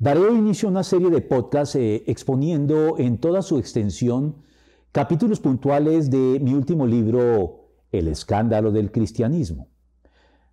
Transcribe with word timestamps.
Daré 0.00 0.32
inicio 0.32 0.68
a 0.68 0.70
una 0.70 0.84
serie 0.84 1.10
de 1.10 1.20
podcasts 1.20 1.74
eh, 1.74 2.04
exponiendo 2.06 2.98
en 2.98 3.18
toda 3.18 3.42
su 3.42 3.58
extensión 3.58 4.36
capítulos 4.92 5.40
puntuales 5.40 6.08
de 6.08 6.38
mi 6.40 6.54
último 6.54 6.86
libro, 6.86 7.72
El 7.90 8.06
escándalo 8.06 8.70
del 8.70 8.92
cristianismo, 8.92 9.66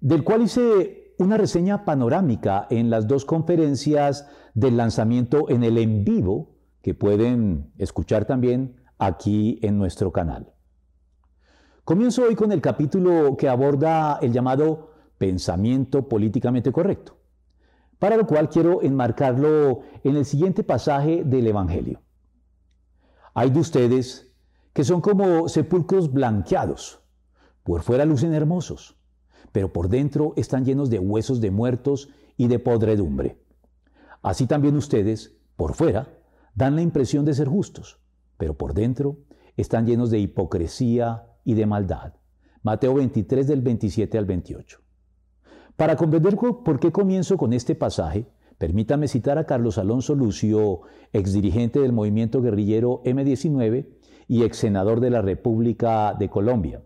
del 0.01 0.23
cual 0.23 0.41
hice 0.41 1.13
una 1.19 1.37
reseña 1.37 1.85
panorámica 1.85 2.65
en 2.71 2.89
las 2.89 3.07
dos 3.07 3.23
conferencias 3.23 4.27
del 4.55 4.77
lanzamiento 4.77 5.47
en 5.47 5.63
el 5.63 5.77
en 5.77 6.03
vivo 6.03 6.55
que 6.81 6.95
pueden 6.95 7.71
escuchar 7.77 8.25
también 8.25 8.77
aquí 8.97 9.59
en 9.61 9.77
nuestro 9.77 10.11
canal. 10.11 10.53
Comienzo 11.83 12.23
hoy 12.23 12.33
con 12.33 12.51
el 12.51 12.61
capítulo 12.61 13.37
que 13.37 13.47
aborda 13.47 14.17
el 14.23 14.33
llamado 14.33 14.89
pensamiento 15.19 16.09
políticamente 16.09 16.71
correcto, 16.71 17.15
para 17.99 18.17
lo 18.17 18.27
cual 18.27 18.49
quiero 18.49 18.81
enmarcarlo 18.81 19.81
en 20.03 20.15
el 20.15 20.25
siguiente 20.25 20.63
pasaje 20.63 21.23
del 21.23 21.47
Evangelio. 21.47 22.01
Hay 23.33 23.49
de 23.49 23.59
ustedes 23.59 24.31
que 24.73 24.83
son 24.83 25.01
como 25.01 25.47
sepulcros 25.47 26.11
blanqueados, 26.11 27.01
por 27.63 27.81
fuera 27.81 28.05
lucen 28.05 28.33
hermosos, 28.33 28.97
pero 29.51 29.71
por 29.71 29.89
dentro 29.89 30.33
están 30.35 30.65
llenos 30.65 30.89
de 30.89 30.99
huesos 30.99 31.41
de 31.41 31.51
muertos 31.51 32.09
y 32.37 32.47
de 32.47 32.59
podredumbre. 32.59 33.41
Así 34.21 34.47
también 34.47 34.75
ustedes, 34.75 35.37
por 35.55 35.75
fuera, 35.75 36.19
dan 36.55 36.75
la 36.75 36.81
impresión 36.81 37.25
de 37.25 37.33
ser 37.33 37.47
justos, 37.47 37.99
pero 38.37 38.57
por 38.57 38.73
dentro 38.73 39.19
están 39.55 39.85
llenos 39.85 40.09
de 40.09 40.19
hipocresía 40.19 41.25
y 41.43 41.53
de 41.53 41.65
maldad. 41.65 42.13
Mateo 42.63 42.95
23 42.95 43.47
del 43.47 43.61
27 43.61 44.17
al 44.17 44.25
28. 44.25 44.84
Para 45.75 45.97
comprender 45.97 46.37
por 46.37 46.79
qué 46.79 46.93
comienzo 46.93 47.35
con 47.35 47.51
este 47.51 47.75
pasaje, 47.75 48.27
permítame 48.57 49.09
citar 49.09 49.37
a 49.37 49.45
Carlos 49.45 49.77
Alonso 49.77 50.15
Lucio, 50.15 50.81
exdirigente 51.11 51.81
del 51.81 51.91
movimiento 51.91 52.41
guerrillero 52.41 53.03
M19 53.03 53.85
y 54.29 54.43
ex 54.43 54.57
senador 54.57 55.01
de 55.01 55.09
la 55.09 55.21
República 55.21 56.15
de 56.17 56.29
Colombia, 56.29 56.81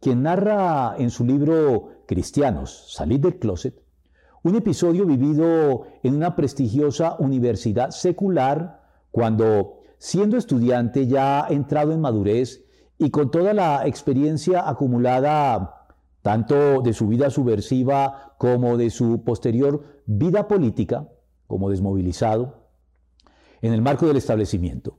quien 0.00 0.22
narra 0.22 0.96
en 0.98 1.08
su 1.08 1.24
libro 1.24 1.88
Cristianos, 2.06 2.92
salid 2.92 3.20
del 3.20 3.38
closet, 3.38 3.82
un 4.42 4.54
episodio 4.54 5.06
vivido 5.06 5.86
en 6.02 6.14
una 6.14 6.36
prestigiosa 6.36 7.16
universidad 7.18 7.88
secular 7.88 8.82
cuando, 9.10 9.80
siendo 9.96 10.36
estudiante 10.36 11.06
ya 11.06 11.46
entrado 11.48 11.92
en 11.92 12.02
madurez 12.02 12.66
y 12.98 13.08
con 13.08 13.30
toda 13.30 13.54
la 13.54 13.86
experiencia 13.86 14.68
acumulada 14.68 15.75
tanto 16.26 16.82
de 16.82 16.92
su 16.92 17.06
vida 17.06 17.30
subversiva 17.30 18.34
como 18.36 18.76
de 18.76 18.90
su 18.90 19.22
posterior 19.22 20.02
vida 20.06 20.48
política, 20.48 21.06
como 21.46 21.70
desmovilizado, 21.70 22.66
en 23.62 23.72
el 23.72 23.80
marco 23.80 24.08
del 24.08 24.16
establecimiento. 24.16 24.98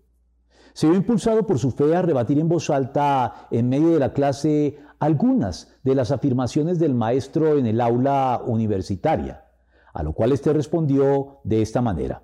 Se 0.71 0.87
vio 0.87 0.95
impulsado 0.95 1.45
por 1.45 1.59
su 1.59 1.71
fe 1.71 1.93
a 1.97 2.01
rebatir 2.01 2.39
en 2.39 2.47
voz 2.47 2.69
alta 2.69 3.49
en 3.51 3.67
medio 3.67 3.89
de 3.89 3.99
la 3.99 4.13
clase 4.13 4.77
algunas 4.99 5.75
de 5.83 5.95
las 5.95 6.11
afirmaciones 6.11 6.79
del 6.79 6.93
maestro 6.93 7.57
en 7.57 7.65
el 7.65 7.81
aula 7.81 8.41
universitaria, 8.45 9.47
a 9.93 10.03
lo 10.03 10.13
cual 10.13 10.31
éste 10.31 10.53
respondió 10.53 11.41
de 11.43 11.61
esta 11.61 11.81
manera. 11.81 12.23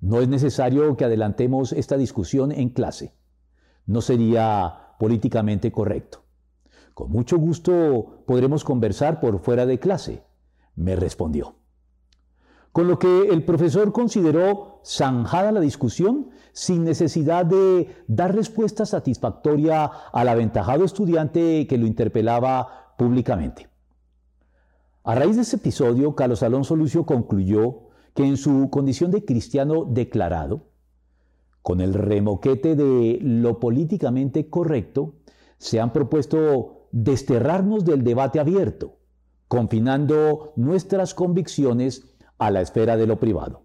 No 0.00 0.20
es 0.20 0.26
necesario 0.26 0.96
que 0.96 1.04
adelantemos 1.04 1.72
esta 1.72 1.96
discusión 1.96 2.50
en 2.50 2.70
clase. 2.70 3.14
No 3.86 4.00
sería 4.00 4.96
políticamente 4.98 5.70
correcto. 5.70 6.21
Con 6.94 7.10
mucho 7.10 7.38
gusto 7.38 8.24
podremos 8.26 8.64
conversar 8.64 9.20
por 9.20 9.38
fuera 9.38 9.64
de 9.64 9.78
clase, 9.78 10.22
me 10.76 10.96
respondió. 10.96 11.56
Con 12.72 12.88
lo 12.88 12.98
que 12.98 13.28
el 13.28 13.44
profesor 13.44 13.92
consideró 13.92 14.80
zanjada 14.84 15.52
la 15.52 15.60
discusión 15.60 16.30
sin 16.52 16.84
necesidad 16.84 17.44
de 17.46 17.94
dar 18.08 18.34
respuesta 18.34 18.86
satisfactoria 18.86 19.84
al 19.84 20.28
aventajado 20.28 20.84
estudiante 20.84 21.66
que 21.66 21.78
lo 21.78 21.86
interpelaba 21.86 22.94
públicamente. 22.96 23.68
A 25.04 25.14
raíz 25.14 25.36
de 25.36 25.42
ese 25.42 25.56
episodio, 25.56 26.14
Carlos 26.14 26.42
Alonso 26.42 26.76
Lucio 26.76 27.04
concluyó 27.04 27.88
que 28.14 28.24
en 28.24 28.36
su 28.36 28.70
condición 28.70 29.10
de 29.10 29.24
cristiano 29.24 29.84
declarado, 29.84 30.68
con 31.62 31.80
el 31.80 31.94
remoquete 31.94 32.76
de 32.76 33.18
lo 33.20 33.58
políticamente 33.60 34.48
correcto, 34.48 35.14
se 35.58 35.80
han 35.80 35.92
propuesto 35.92 36.81
desterrarnos 36.92 37.84
del 37.84 38.04
debate 38.04 38.38
abierto, 38.38 38.98
confinando 39.48 40.52
nuestras 40.56 41.14
convicciones 41.14 42.04
a 42.38 42.50
la 42.50 42.60
esfera 42.60 42.96
de 42.96 43.06
lo 43.06 43.18
privado. 43.18 43.64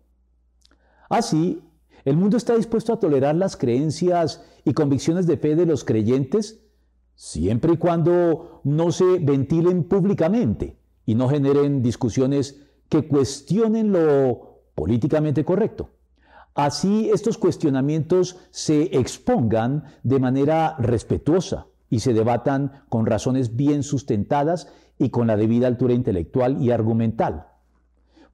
Así, 1.09 1.61
el 2.05 2.17
mundo 2.17 2.37
está 2.37 2.55
dispuesto 2.55 2.93
a 2.93 2.99
tolerar 2.99 3.35
las 3.35 3.57
creencias 3.57 4.43
y 4.63 4.73
convicciones 4.73 5.27
de 5.27 5.37
fe 5.37 5.55
de 5.55 5.65
los 5.65 5.83
creyentes 5.83 6.61
siempre 7.15 7.73
y 7.73 7.77
cuando 7.77 8.61
no 8.63 8.91
se 8.91 9.19
ventilen 9.19 9.83
públicamente 9.83 10.77
y 11.05 11.15
no 11.15 11.27
generen 11.27 11.81
discusiones 11.81 12.61
que 12.89 13.07
cuestionen 13.07 13.91
lo 13.91 14.61
políticamente 14.75 15.43
correcto. 15.43 15.89
Así 16.53 17.09
estos 17.11 17.37
cuestionamientos 17.37 18.37
se 18.51 18.97
expongan 18.97 19.83
de 20.03 20.19
manera 20.19 20.75
respetuosa 20.77 21.67
y 21.89 21.99
se 21.99 22.13
debatan 22.13 22.83
con 22.89 23.05
razones 23.05 23.55
bien 23.55 23.83
sustentadas 23.83 24.71
y 24.97 25.09
con 25.09 25.27
la 25.27 25.37
debida 25.37 25.67
altura 25.67 25.93
intelectual 25.93 26.61
y 26.61 26.71
argumental. 26.71 27.47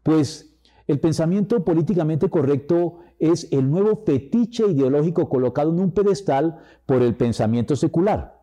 Pues 0.02 0.56
el 0.88 1.00
pensamiento 1.00 1.64
políticamente 1.64 2.30
correcto 2.30 3.00
es 3.20 3.48
el 3.52 3.70
nuevo 3.70 4.04
fetiche 4.06 4.68
ideológico 4.68 5.30
colocado 5.30 5.72
en 5.72 5.80
un 5.80 5.92
pedestal 5.92 6.60
por 6.86 7.02
el 7.02 7.16
pensamiento 7.16 7.76
secular, 7.76 8.42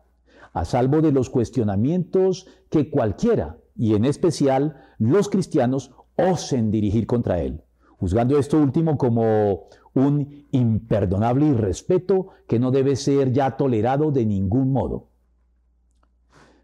a 0.53 0.65
salvo 0.65 1.01
de 1.01 1.11
los 1.11 1.29
cuestionamientos 1.29 2.47
que 2.69 2.89
cualquiera, 2.89 3.57
y 3.75 3.93
en 3.93 4.05
especial 4.05 4.77
los 4.97 5.29
cristianos, 5.29 5.91
osen 6.17 6.71
dirigir 6.71 7.05
contra 7.05 7.41
él, 7.41 7.61
juzgando 7.97 8.37
esto 8.37 8.57
último 8.57 8.97
como 8.97 9.67
un 9.93 10.45
imperdonable 10.51 11.47
irrespeto 11.47 12.29
que 12.47 12.59
no 12.59 12.71
debe 12.71 12.95
ser 12.95 13.31
ya 13.31 13.57
tolerado 13.57 14.11
de 14.11 14.25
ningún 14.25 14.71
modo. 14.71 15.09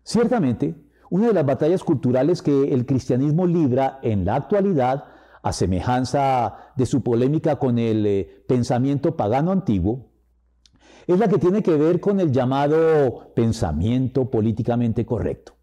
Ciertamente, 0.03 0.75
una 1.09 1.27
de 1.27 1.33
las 1.33 1.45
batallas 1.45 1.83
culturales 1.83 2.41
que 2.41 2.73
el 2.73 2.85
cristianismo 2.85 3.45
libra 3.45 3.99
en 4.01 4.25
la 4.25 4.35
actualidad, 4.35 5.05
a 5.41 5.53
semejanza 5.53 6.73
de 6.75 6.85
su 6.85 7.03
polémica 7.03 7.57
con 7.57 7.77
el 7.77 8.05
eh, 8.05 8.43
pensamiento 8.47 9.15
pagano 9.15 9.51
antiguo, 9.51 10.07
es 11.05 11.19
la 11.19 11.29
que 11.29 11.37
tiene 11.37 11.63
que 11.63 11.75
ver 11.77 12.01
con 12.01 12.19
el 12.19 12.31
llamado 12.31 13.31
pensamiento 13.33 14.29
políticamente 14.29 15.05
correcto. 15.05 15.53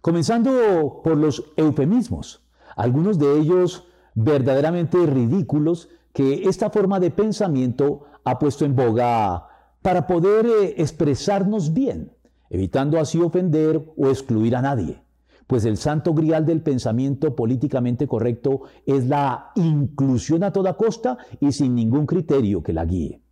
Comenzando 0.00 1.00
por 1.04 1.16
los 1.16 1.52
eufemismos, 1.56 2.42
algunos 2.76 3.18
de 3.18 3.38
ellos 3.38 3.88
verdaderamente 4.14 5.06
ridículos 5.06 5.88
que 6.18 6.48
esta 6.48 6.68
forma 6.68 6.98
de 6.98 7.12
pensamiento 7.12 8.02
ha 8.24 8.40
puesto 8.40 8.64
en 8.64 8.74
boga 8.74 9.46
para 9.82 10.08
poder 10.08 10.46
eh, 10.46 10.74
expresarnos 10.78 11.72
bien, 11.72 12.10
evitando 12.50 12.98
así 12.98 13.20
ofender 13.20 13.88
o 13.96 14.08
excluir 14.08 14.56
a 14.56 14.62
nadie. 14.62 15.00
Pues 15.46 15.64
el 15.64 15.76
santo 15.76 16.14
grial 16.14 16.44
del 16.44 16.60
pensamiento 16.60 17.36
políticamente 17.36 18.08
correcto 18.08 18.62
es 18.84 19.06
la 19.06 19.52
inclusión 19.54 20.42
a 20.42 20.52
toda 20.52 20.76
costa 20.76 21.18
y 21.38 21.52
sin 21.52 21.76
ningún 21.76 22.04
criterio 22.04 22.64
que 22.64 22.72
la 22.72 22.84
guíe. 22.84 23.22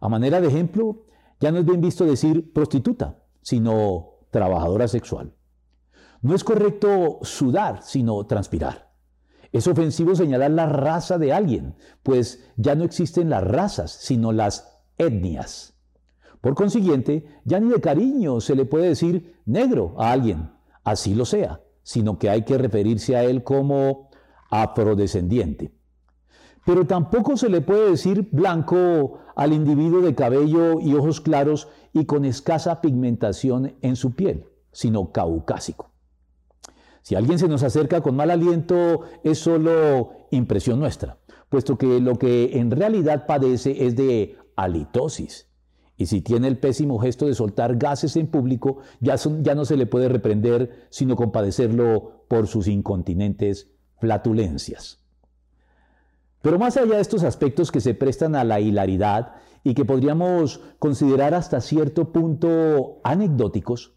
A 0.00 0.08
manera 0.08 0.40
de 0.40 0.48
ejemplo, 0.48 1.04
ya 1.38 1.52
no 1.52 1.58
es 1.58 1.64
bien 1.64 1.80
visto 1.80 2.04
decir 2.04 2.52
prostituta, 2.52 3.20
sino 3.40 4.14
trabajadora 4.32 4.88
sexual. 4.88 5.32
No 6.22 6.34
es 6.34 6.42
correcto 6.42 7.20
sudar, 7.22 7.84
sino 7.84 8.26
transpirar. 8.26 8.87
Es 9.52 9.66
ofensivo 9.66 10.14
señalar 10.14 10.50
la 10.50 10.66
raza 10.66 11.18
de 11.18 11.32
alguien, 11.32 11.74
pues 12.02 12.44
ya 12.56 12.74
no 12.74 12.84
existen 12.84 13.30
las 13.30 13.42
razas, 13.42 13.92
sino 13.92 14.32
las 14.32 14.82
etnias. 14.98 15.74
Por 16.40 16.54
consiguiente, 16.54 17.26
ya 17.44 17.58
ni 17.58 17.70
de 17.70 17.80
cariño 17.80 18.40
se 18.40 18.54
le 18.54 18.64
puede 18.64 18.88
decir 18.88 19.34
negro 19.46 19.94
a 19.98 20.12
alguien, 20.12 20.50
así 20.84 21.14
lo 21.14 21.24
sea, 21.24 21.60
sino 21.82 22.18
que 22.18 22.30
hay 22.30 22.42
que 22.42 22.58
referirse 22.58 23.16
a 23.16 23.24
él 23.24 23.42
como 23.42 24.10
afrodescendiente. 24.50 25.72
Pero 26.64 26.86
tampoco 26.86 27.36
se 27.36 27.48
le 27.48 27.62
puede 27.62 27.90
decir 27.90 28.28
blanco 28.30 29.20
al 29.34 29.52
individuo 29.52 30.02
de 30.02 30.14
cabello 30.14 30.80
y 30.80 30.94
ojos 30.94 31.20
claros 31.20 31.68
y 31.92 32.04
con 32.04 32.24
escasa 32.24 32.80
pigmentación 32.80 33.76
en 33.80 33.96
su 33.96 34.14
piel, 34.14 34.44
sino 34.70 35.10
caucásico. 35.10 35.90
Si 37.08 37.14
alguien 37.14 37.38
se 37.38 37.48
nos 37.48 37.62
acerca 37.62 38.02
con 38.02 38.16
mal 38.16 38.30
aliento, 38.30 39.00
es 39.24 39.38
solo 39.38 40.10
impresión 40.30 40.78
nuestra, 40.78 41.16
puesto 41.48 41.78
que 41.78 42.00
lo 42.00 42.18
que 42.18 42.58
en 42.58 42.70
realidad 42.70 43.24
padece 43.24 43.86
es 43.86 43.96
de 43.96 44.36
halitosis. 44.56 45.48
Y 45.96 46.04
si 46.04 46.20
tiene 46.20 46.48
el 46.48 46.58
pésimo 46.58 46.98
gesto 46.98 47.24
de 47.24 47.34
soltar 47.34 47.78
gases 47.78 48.14
en 48.16 48.26
público, 48.26 48.80
ya, 49.00 49.16
ya 49.40 49.54
no 49.54 49.64
se 49.64 49.78
le 49.78 49.86
puede 49.86 50.10
reprender, 50.10 50.86
sino 50.90 51.16
compadecerlo 51.16 52.26
por 52.28 52.46
sus 52.46 52.68
incontinentes 52.68 53.70
flatulencias. 53.96 55.02
Pero 56.42 56.58
más 56.58 56.76
allá 56.76 56.96
de 56.96 57.00
estos 57.00 57.22
aspectos 57.22 57.72
que 57.72 57.80
se 57.80 57.94
prestan 57.94 58.36
a 58.36 58.44
la 58.44 58.60
hilaridad 58.60 59.36
y 59.64 59.72
que 59.72 59.86
podríamos 59.86 60.60
considerar 60.78 61.32
hasta 61.32 61.62
cierto 61.62 62.12
punto 62.12 63.00
anecdóticos, 63.02 63.94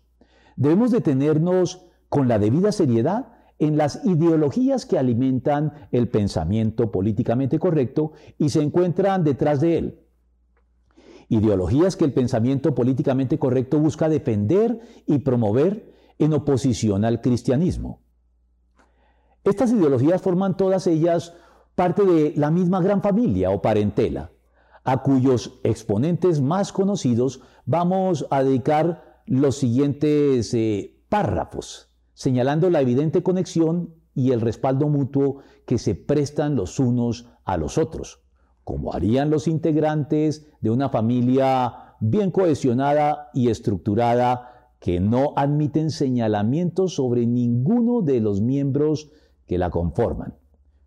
debemos 0.55 0.91
detenernos 0.91 1.90
con 2.11 2.27
la 2.27 2.39
debida 2.39 2.73
seriedad 2.73 3.27
en 3.57 3.77
las 3.77 4.03
ideologías 4.03 4.85
que 4.85 4.99
alimentan 4.99 5.87
el 5.93 6.09
pensamiento 6.09 6.91
políticamente 6.91 7.57
correcto 7.57 8.11
y 8.37 8.49
se 8.49 8.61
encuentran 8.61 9.23
detrás 9.23 9.61
de 9.61 9.77
él. 9.77 9.99
Ideologías 11.29 11.95
que 11.95 12.03
el 12.03 12.11
pensamiento 12.11 12.75
políticamente 12.75 13.39
correcto 13.39 13.79
busca 13.79 14.09
defender 14.09 14.81
y 15.07 15.19
promover 15.19 15.93
en 16.19 16.33
oposición 16.33 17.05
al 17.05 17.21
cristianismo. 17.21 18.01
Estas 19.45 19.71
ideologías 19.71 20.21
forman 20.21 20.57
todas 20.57 20.87
ellas 20.87 21.33
parte 21.75 22.03
de 22.03 22.33
la 22.35 22.51
misma 22.51 22.81
gran 22.81 23.01
familia 23.01 23.51
o 23.51 23.61
parentela, 23.61 24.33
a 24.83 25.01
cuyos 25.01 25.61
exponentes 25.63 26.41
más 26.41 26.73
conocidos 26.73 27.39
vamos 27.65 28.27
a 28.31 28.43
dedicar 28.43 29.21
los 29.25 29.55
siguientes 29.55 30.53
eh, 30.53 31.05
párrafos 31.07 31.87
señalando 32.21 32.69
la 32.69 32.81
evidente 32.81 33.23
conexión 33.23 33.95
y 34.13 34.29
el 34.29 34.41
respaldo 34.41 34.87
mutuo 34.87 35.37
que 35.65 35.79
se 35.79 35.95
prestan 35.95 36.55
los 36.55 36.77
unos 36.77 37.25
a 37.45 37.57
los 37.57 37.79
otros, 37.79 38.21
como 38.63 38.93
harían 38.93 39.31
los 39.31 39.47
integrantes 39.47 40.47
de 40.61 40.69
una 40.69 40.89
familia 40.89 41.95
bien 41.99 42.29
cohesionada 42.29 43.31
y 43.33 43.49
estructurada 43.49 44.69
que 44.79 44.99
no 44.99 45.33
admiten 45.35 45.89
señalamientos 45.89 46.93
sobre 46.93 47.25
ninguno 47.25 48.03
de 48.03 48.19
los 48.19 48.39
miembros 48.39 49.09
que 49.47 49.57
la 49.57 49.71
conforman, 49.71 50.35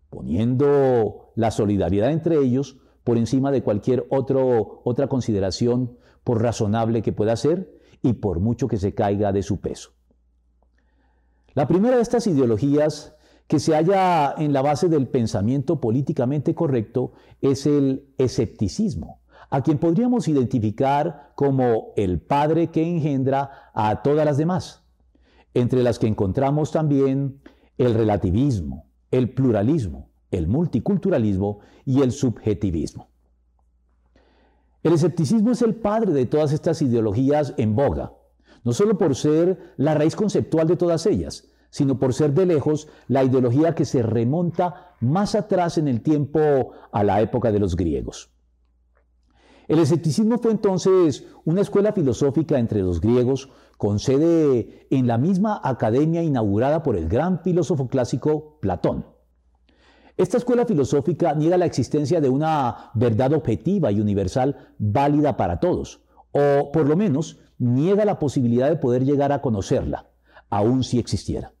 poniendo 0.09 1.33
la 1.35 1.51
solidaridad 1.51 2.11
entre 2.11 2.39
ellos 2.39 2.77
por 3.03 3.17
encima 3.17 3.51
de 3.51 3.61
cualquier 3.61 4.07
otra 4.09 5.07
consideración, 5.09 5.97
por 6.23 6.41
razonable 6.41 7.01
que 7.01 7.11
pueda 7.11 7.35
ser 7.35 7.77
y 8.01 8.13
por 8.13 8.39
mucho 8.39 8.69
que 8.69 8.77
se 8.77 8.95
caiga 8.95 9.33
de 9.33 9.43
su 9.43 9.59
peso. 9.59 9.94
La 11.55 11.67
primera 11.69 11.95
de 11.95 12.01
estas 12.01 12.27
ideologías 12.27 13.15
que 13.47 13.61
se 13.61 13.73
halla 13.73 14.35
en 14.37 14.51
la 14.51 14.61
base 14.61 14.89
del 14.89 15.07
pensamiento 15.07 15.79
políticamente 15.79 16.53
correcto 16.53 17.13
es 17.39 17.65
el 17.65 18.13
escepticismo, 18.17 19.21
a 19.49 19.61
quien 19.61 19.77
podríamos 19.77 20.27
identificar 20.27 21.31
como 21.35 21.93
el 21.95 22.19
padre 22.19 22.71
que 22.71 22.83
engendra 22.85 23.71
a 23.73 24.01
todas 24.01 24.25
las 24.25 24.35
demás, 24.35 24.83
entre 25.53 25.81
las 25.81 25.97
que 25.97 26.07
encontramos 26.07 26.71
también 26.71 27.39
el 27.77 27.93
relativismo, 27.93 28.87
el 29.09 29.33
pluralismo, 29.33 30.09
el 30.31 30.47
multiculturalismo 30.47 31.59
y 31.85 32.01
el 32.01 32.11
subjetivismo. 32.11 33.07
El 34.83 34.91
escepticismo 34.91 35.51
es 35.51 35.61
el 35.61 35.75
padre 35.75 36.11
de 36.11 36.25
todas 36.25 36.51
estas 36.51 36.81
ideologías 36.81 37.53
en 37.55 37.75
boga, 37.75 38.11
no 38.65 38.73
solo 38.73 38.97
por 38.97 39.15
ser 39.15 39.73
la 39.77 39.93
raíz 39.93 40.15
conceptual 40.15 40.67
de 40.67 40.75
todas 40.75 41.05
ellas, 41.05 41.47
sino 41.69 41.99
por 41.99 42.13
ser 42.13 42.33
de 42.33 42.45
lejos 42.45 42.87
la 43.07 43.23
ideología 43.23 43.75
que 43.75 43.85
se 43.85 44.01
remonta 44.01 44.95
más 44.99 45.35
atrás 45.35 45.77
en 45.77 45.87
el 45.87 46.01
tiempo 46.01 46.71
a 46.91 47.03
la 47.03 47.21
época 47.21 47.51
de 47.51 47.59
los 47.59 47.75
griegos. 47.75 48.31
El 49.67 49.79
escepticismo 49.79 50.37
fue 50.37 50.51
entonces 50.51 51.25
una 51.43 51.61
escuela 51.61 51.93
filosófica 51.93 52.59
entre 52.59 52.81
los 52.81 53.01
griegos 53.01 53.49
con 53.77 53.99
sede 53.99 54.87
en 54.89 55.07
la 55.07 55.17
misma 55.17 55.59
academia 55.63 56.23
inaugurada 56.23 56.81
por 56.83 56.95
el 56.95 57.07
gran 57.07 57.41
filósofo 57.41 57.87
clásico 57.87 58.57
Platón. 58.61 59.05
Esta 60.17 60.37
escuela 60.37 60.65
filosófica 60.65 61.33
niega 61.33 61.57
la 61.57 61.65
existencia 61.65 62.21
de 62.21 62.29
una 62.29 62.91
verdad 62.93 63.33
objetiva 63.33 63.91
y 63.91 63.99
universal 63.99 64.73
válida 64.77 65.35
para 65.35 65.59
todos, 65.59 66.01
o 66.31 66.71
por 66.71 66.87
lo 66.87 66.95
menos 66.95 67.39
niega 67.57 68.05
la 68.05 68.19
posibilidad 68.19 68.69
de 68.69 68.77
poder 68.77 69.05
llegar 69.05 69.31
a 69.31 69.41
conocerla, 69.41 70.09
aun 70.49 70.83
si 70.83 70.99
existiera. 70.99 71.53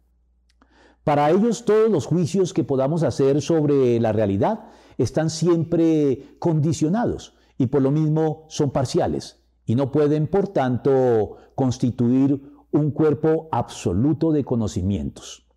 Para 1.03 1.29
ellos 1.29 1.65
todos 1.65 1.89
los 1.89 2.05
juicios 2.07 2.53
que 2.53 2.63
podamos 2.63 3.03
hacer 3.03 3.41
sobre 3.41 3.99
la 3.99 4.11
realidad 4.11 4.65
están 4.97 5.29
siempre 5.29 6.35
condicionados 6.39 7.35
y 7.57 7.67
por 7.67 7.81
lo 7.81 7.91
mismo 7.91 8.45
son 8.49 8.71
parciales 8.71 9.43
y 9.65 9.75
no 9.75 9.91
pueden, 9.91 10.27
por 10.27 10.47
tanto, 10.47 11.37
constituir 11.55 12.51
un 12.71 12.91
cuerpo 12.91 13.47
absoluto 13.51 14.31
de 14.31 14.43
conocimientos. 14.43 15.47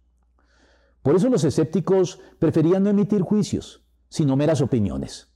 Por 1.02 1.16
eso 1.16 1.28
los 1.28 1.44
escépticos 1.44 2.20
preferían 2.38 2.82
no 2.82 2.90
emitir 2.90 3.22
juicios, 3.22 3.82
sino 4.08 4.36
meras 4.36 4.60
opiniones. 4.60 5.28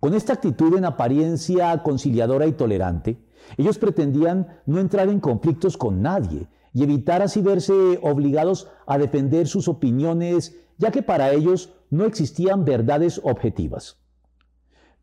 Con 0.00 0.14
esta 0.14 0.32
actitud 0.32 0.76
en 0.76 0.84
apariencia 0.84 1.82
conciliadora 1.82 2.46
y 2.46 2.52
tolerante, 2.52 3.24
ellos 3.56 3.78
pretendían 3.78 4.60
no 4.66 4.80
entrar 4.80 5.08
en 5.08 5.20
conflictos 5.20 5.76
con 5.76 6.02
nadie 6.02 6.48
y 6.72 6.82
evitar 6.82 7.22
así 7.22 7.40
verse 7.40 7.98
obligados 8.02 8.68
a 8.86 8.98
defender 8.98 9.48
sus 9.48 9.68
opiniones, 9.68 10.56
ya 10.76 10.90
que 10.90 11.02
para 11.02 11.32
ellos 11.32 11.72
no 11.90 12.04
existían 12.04 12.64
verdades 12.64 13.20
objetivas. 13.24 13.98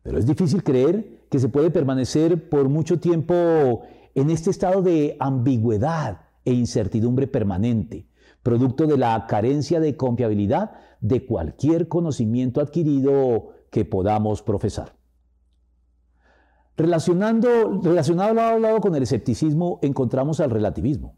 Pero 0.02 0.18
es 0.18 0.26
difícil 0.26 0.62
creer 0.62 1.26
que 1.30 1.38
se 1.38 1.48
puede 1.48 1.70
permanecer 1.70 2.48
por 2.48 2.68
mucho 2.68 3.00
tiempo 3.00 3.82
en 4.14 4.30
este 4.30 4.50
estado 4.50 4.82
de 4.82 5.16
ambigüedad 5.20 6.20
e 6.44 6.52
incertidumbre 6.52 7.26
permanente, 7.26 8.06
producto 8.42 8.86
de 8.86 8.96
la 8.96 9.26
carencia 9.26 9.80
de 9.80 9.96
confiabilidad 9.96 10.72
de 11.00 11.26
cualquier 11.26 11.88
conocimiento 11.88 12.60
adquirido 12.60 13.50
que 13.70 13.84
podamos 13.84 14.42
profesar. 14.42 14.95
Relacionando, 16.76 17.80
relacionado 17.82 18.34
lado 18.34 18.56
a 18.56 18.58
lado 18.58 18.80
con 18.80 18.94
el 18.94 19.02
escepticismo 19.02 19.78
encontramos 19.82 20.40
al 20.40 20.50
relativismo. 20.50 21.16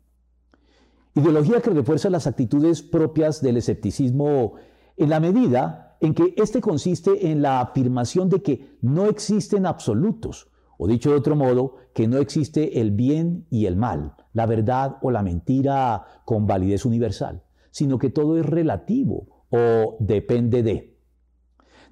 Ideología 1.14 1.60
que 1.60 1.70
refuerza 1.70 2.10
las 2.10 2.28
actitudes 2.28 2.82
propias 2.82 3.42
del 3.42 3.56
escepticismo 3.56 4.52
en 4.96 5.10
la 5.10 5.18
medida 5.18 5.96
en 6.00 6.14
que 6.14 6.34
éste 6.36 6.60
consiste 6.60 7.32
en 7.32 7.42
la 7.42 7.60
afirmación 7.60 8.28
de 8.28 8.40
que 8.40 8.78
no 8.82 9.06
existen 9.06 9.66
absolutos, 9.66 10.48
o 10.76 10.86
dicho 10.86 11.10
de 11.10 11.16
otro 11.16 11.34
modo, 11.34 11.74
que 11.92 12.06
no 12.06 12.18
existe 12.18 12.80
el 12.80 12.92
bien 12.92 13.46
y 13.50 13.66
el 13.66 13.76
mal, 13.76 14.14
la 14.32 14.46
verdad 14.46 14.98
o 15.02 15.10
la 15.10 15.22
mentira 15.22 16.04
con 16.24 16.46
validez 16.46 16.84
universal, 16.84 17.42
sino 17.70 17.98
que 17.98 18.10
todo 18.10 18.38
es 18.38 18.46
relativo 18.46 19.44
o 19.50 19.96
depende 19.98 20.62
de. 20.62 20.87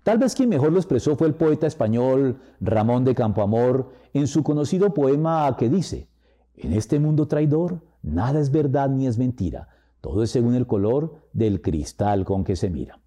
Tal 0.07 0.19
vez 0.19 0.37
quien 0.37 0.51
mejor 0.51 0.71
lo 0.71 0.79
expresó 0.79 1.17
fue 1.17 1.27
el 1.27 1.35
poeta 1.35 1.67
español 1.67 2.41
Ramón 2.61 3.05
de 3.05 3.13
Campoamor 3.13 3.91
en 4.15 4.29
su 4.29 4.45
conocido 4.45 4.95
poema 4.95 5.57
que 5.59 5.69
dice, 5.69 6.09
en 6.55 6.75
este 6.75 7.01
mundo 7.01 7.27
traidor 7.27 7.83
nada 8.03 8.39
es 8.39 8.53
verdad 8.53 8.89
ni 8.89 9.09
es 9.09 9.19
mentira, 9.19 9.67
todo 10.01 10.23
es 10.23 10.31
según 10.31 10.55
el 10.55 10.69
color 10.69 11.23
del 11.33 11.61
cristal 11.61 12.25
con 12.25 12.45
que 12.45 12.55
se 12.55 12.71
mira. 12.71 13.01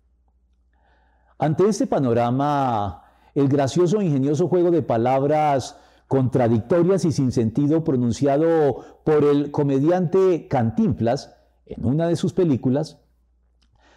Ante 1.38 1.70
este 1.70 1.88
panorama, 1.88 3.04
el 3.34 3.48
gracioso 3.48 4.02
e 4.02 4.04
ingenioso 4.04 4.50
juego 4.50 4.70
de 4.70 4.82
palabras 4.82 5.78
contradictorias 6.10 7.06
y 7.06 7.14
sin 7.14 7.32
sentido 7.32 7.86
pronunciado 7.86 8.84
por 9.06 9.24
el 9.24 9.52
comediante 9.52 10.50
Cantinflas 10.50 11.34
en 11.66 11.86
una 11.86 12.10
de 12.10 12.18
sus 12.18 12.34
películas, 12.34 13.00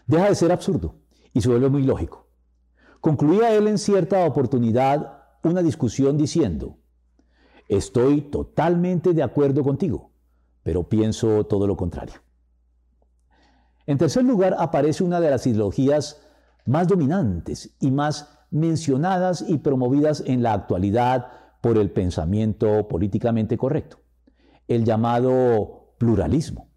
deja 0.07 0.29
de 0.29 0.37
ser 0.37 0.53
absurdo 0.53 0.95
y 1.33 1.41
se 1.41 1.49
vuelve 1.49 1.69
muy 1.69 1.83
lógico. 1.83 2.22
Concluía 3.03 3.53
él 3.53 3.67
en 3.67 3.79
cierta 3.79 4.25
oportunidad 4.25 5.25
una 5.43 5.61
discusión 5.61 6.17
diciendo, 6.17 6.79
estoy 7.69 8.21
totalmente 8.21 9.13
de 9.13 9.25
acuerdo 9.25 9.65
contigo, 9.65 10.13
pero 10.63 10.89
pienso 10.89 11.45
todo 11.47 11.67
lo 11.67 11.77
contrario. 11.77 12.15
En 13.87 13.99
tercer 13.99 14.23
lugar, 14.23 14.55
aparece 14.57 15.03
una 15.03 15.19
de 15.19 15.31
las 15.31 15.45
ideologías 15.49 16.23
más 16.65 16.87
dominantes 16.87 17.75
y 17.81 17.91
más 17.91 18.39
mencionadas 18.53 19.45
y 19.49 19.59
promovidas 19.59 20.23
en 20.25 20.45
la 20.45 20.53
actualidad 20.53 21.27
por 21.61 21.79
el 21.79 21.91
pensamiento 21.91 22.87
políticamente 22.87 23.59
correcto, 23.59 23.97
el 24.69 24.85
llamado 24.85 25.97
pluralismo. 25.99 26.69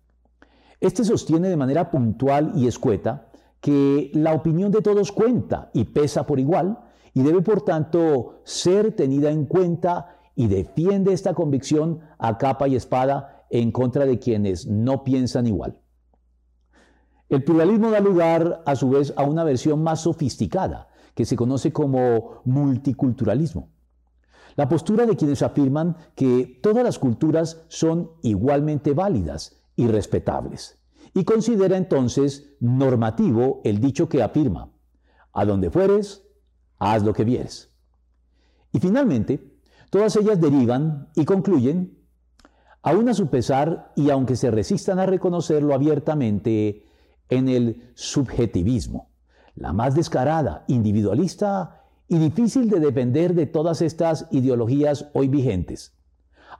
Este 0.82 1.04
sostiene 1.04 1.50
de 1.50 1.58
manera 1.58 1.92
puntual 1.92 2.54
y 2.56 2.66
escueta 2.66 3.30
que 3.62 4.12
la 4.14 4.34
opinión 4.34 4.72
de 4.72 4.82
todos 4.82 5.12
cuenta 5.12 5.70
y 5.74 5.86
pesa 5.86 6.26
por 6.26 6.40
igual 6.40 6.80
y 7.14 7.24
debe 7.24 7.42
por 7.42 7.62
tanto 7.62 8.42
ser 8.44 8.96
tenida 8.96 9.32
en 9.32 9.46
cuenta 9.46 10.18
y 10.36 10.48
defiende 10.48 11.14
esta 11.14 11.34
convicción 11.34 12.02
a 12.18 12.38
capa 12.38 12.68
y 12.68 12.76
espada 12.76 13.46
en 13.50 13.72
contra 13.72 14.06
de 14.06 14.20
quienes 14.20 14.68
no 14.68 15.04
piensan 15.04 15.48
igual. 15.48 15.80
El 17.30 17.44
pluralismo 17.44 17.90
da 17.90 18.00
lugar 18.00 18.62
a 18.66 18.76
su 18.76 18.90
vez 18.90 19.14
a 19.16 19.24
una 19.24 19.44
versión 19.44 19.82
más 19.82 20.02
sofisticada, 20.02 20.90
que 21.16 21.26
se 21.26 21.36
conoce 21.36 21.72
como 21.72 22.42
multiculturalismo. 22.44 23.70
La 24.56 24.70
postura 24.70 25.06
de 25.06 25.16
quienes 25.16 25.42
afirman 25.42 25.98
que 26.16 26.60
todas 26.62 26.84
las 26.84 27.00
culturas 27.00 27.64
son 27.68 28.12
igualmente 28.22 28.94
válidas 28.94 29.62
y 29.76 29.88
respetables, 29.88 30.78
y 31.16 31.24
considera 31.24 31.78
entonces 31.78 32.52
normativo 32.60 33.62
el 33.64 33.80
dicho 33.80 34.10
que 34.10 34.22
afirma, 34.22 34.70
a 35.32 35.46
donde 35.46 35.72
fueres, 35.72 36.28
haz 36.78 37.04
lo 37.04 37.14
que 37.14 37.24
vieres. 37.24 37.72
Y 38.74 38.80
finalmente, 38.80 39.58
todas 39.90 40.18
ellas 40.18 40.42
derivan 40.42 41.08
y 41.16 41.24
concluyen, 41.24 41.98
aún 42.84 43.08
a 43.08 43.14
su 43.14 43.28
pesar 43.28 43.94
y 43.96 44.10
aunque 44.10 44.36
se 44.36 44.52
resistan 44.52 45.00
a 45.00 45.06
reconocerlo 45.06 45.74
abiertamente, 45.74 46.84
en 47.30 47.48
el 47.48 47.92
subjetivismo, 47.96 49.10
la 49.56 49.74
más 49.74 49.96
descarada, 49.96 50.66
individualista 50.68 51.82
y 52.10 52.18
difícil 52.20 52.70
de 52.70 52.80
depender 52.80 53.34
de 53.34 53.48
todas 53.48 53.82
estas 53.82 54.28
ideologías 54.32 55.10
hoy 55.14 55.30
vigentes, 55.30 55.96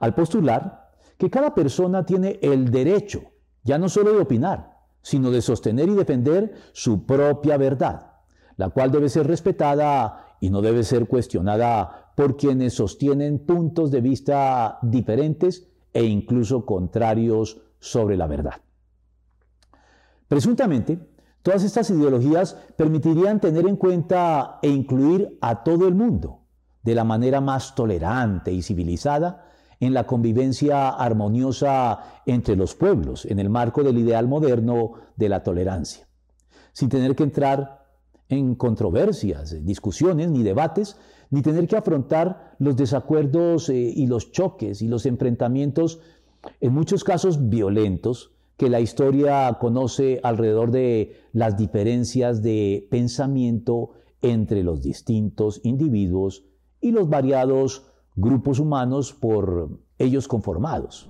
al 0.00 0.14
postular 0.14 0.90
que 1.18 1.30
cada 1.30 1.54
persona 1.54 2.04
tiene 2.04 2.40
el 2.42 2.70
derecho, 2.70 3.22
ya 3.66 3.78
no 3.78 3.88
solo 3.88 4.12
de 4.12 4.20
opinar, 4.20 4.78
sino 5.02 5.30
de 5.30 5.42
sostener 5.42 5.88
y 5.88 5.94
defender 5.94 6.54
su 6.72 7.04
propia 7.04 7.56
verdad, 7.56 8.12
la 8.56 8.70
cual 8.70 8.92
debe 8.92 9.08
ser 9.08 9.26
respetada 9.26 10.36
y 10.40 10.50
no 10.50 10.62
debe 10.62 10.84
ser 10.84 11.06
cuestionada 11.08 12.12
por 12.16 12.36
quienes 12.36 12.74
sostienen 12.74 13.40
puntos 13.40 13.90
de 13.90 14.00
vista 14.00 14.78
diferentes 14.82 15.68
e 15.92 16.04
incluso 16.04 16.64
contrarios 16.64 17.60
sobre 17.80 18.16
la 18.16 18.28
verdad. 18.28 18.62
Presuntamente, 20.28 20.98
todas 21.42 21.64
estas 21.64 21.90
ideologías 21.90 22.56
permitirían 22.76 23.40
tener 23.40 23.66
en 23.66 23.76
cuenta 23.76 24.58
e 24.62 24.68
incluir 24.68 25.38
a 25.40 25.64
todo 25.64 25.88
el 25.88 25.94
mundo 25.94 26.42
de 26.82 26.94
la 26.94 27.04
manera 27.04 27.40
más 27.40 27.74
tolerante 27.74 28.52
y 28.52 28.62
civilizada 28.62 29.44
en 29.80 29.94
la 29.94 30.06
convivencia 30.06 30.88
armoniosa 30.88 32.22
entre 32.26 32.56
los 32.56 32.74
pueblos, 32.74 33.26
en 33.26 33.38
el 33.38 33.50
marco 33.50 33.82
del 33.82 33.98
ideal 33.98 34.26
moderno 34.26 34.92
de 35.16 35.28
la 35.28 35.42
tolerancia, 35.42 36.08
sin 36.72 36.88
tener 36.88 37.14
que 37.14 37.24
entrar 37.24 37.86
en 38.28 38.54
controversias, 38.54 39.64
discusiones 39.64 40.30
ni 40.30 40.42
debates, 40.42 40.96
ni 41.30 41.42
tener 41.42 41.66
que 41.66 41.76
afrontar 41.76 42.56
los 42.58 42.76
desacuerdos 42.76 43.68
eh, 43.68 43.74
y 43.74 44.06
los 44.06 44.32
choques 44.32 44.82
y 44.82 44.88
los 44.88 45.06
enfrentamientos, 45.06 46.00
en 46.60 46.72
muchos 46.72 47.04
casos 47.04 47.48
violentos, 47.48 48.32
que 48.56 48.70
la 48.70 48.80
historia 48.80 49.56
conoce 49.60 50.20
alrededor 50.22 50.70
de 50.70 51.16
las 51.32 51.56
diferencias 51.56 52.42
de 52.42 52.88
pensamiento 52.90 53.90
entre 54.22 54.62
los 54.62 54.82
distintos 54.82 55.60
individuos 55.62 56.44
y 56.80 56.90
los 56.92 57.08
variados 57.08 57.84
grupos 58.16 58.58
humanos 58.58 59.12
por 59.12 59.68
ellos 59.98 60.26
conformados. 60.26 61.08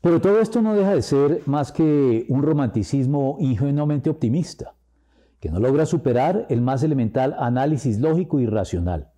Pero 0.00 0.20
todo 0.20 0.40
esto 0.40 0.60
no 0.60 0.74
deja 0.74 0.94
de 0.94 1.02
ser 1.02 1.42
más 1.46 1.72
que 1.72 2.26
un 2.28 2.42
romanticismo 2.42 3.36
ingenuamente 3.40 4.10
optimista, 4.10 4.74
que 5.40 5.50
no 5.50 5.60
logra 5.60 5.86
superar 5.86 6.46
el 6.50 6.60
más 6.60 6.82
elemental 6.82 7.34
análisis 7.38 7.98
lógico 7.98 8.38
y 8.40 8.46
racional, 8.46 9.12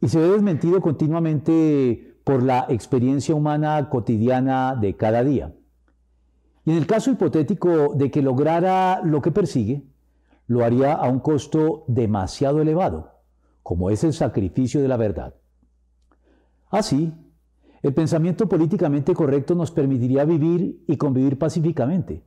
y 0.00 0.08
se 0.08 0.18
ve 0.18 0.28
desmentido 0.28 0.80
continuamente 0.80 2.18
por 2.24 2.42
la 2.42 2.66
experiencia 2.68 3.34
humana 3.34 3.88
cotidiana 3.88 4.76
de 4.76 4.94
cada 4.96 5.24
día. 5.24 5.54
Y 6.66 6.72
en 6.72 6.76
el 6.76 6.86
caso 6.86 7.10
hipotético 7.10 7.94
de 7.94 8.10
que 8.10 8.20
lograra 8.20 9.00
lo 9.02 9.22
que 9.22 9.30
persigue, 9.30 9.86
lo 10.46 10.64
haría 10.64 10.92
a 10.92 11.08
un 11.08 11.20
costo 11.20 11.84
demasiado 11.86 12.60
elevado, 12.60 13.22
como 13.62 13.88
es 13.88 14.04
el 14.04 14.12
sacrificio 14.12 14.82
de 14.82 14.88
la 14.88 14.96
verdad. 14.96 15.34
Así, 16.70 17.12
el 17.82 17.94
pensamiento 17.94 18.48
políticamente 18.48 19.12
correcto 19.12 19.54
nos 19.54 19.72
permitiría 19.72 20.24
vivir 20.24 20.84
y 20.86 20.96
convivir 20.96 21.36
pacíficamente, 21.36 22.22